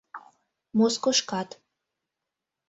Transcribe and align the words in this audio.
Москошкат 0.77 1.49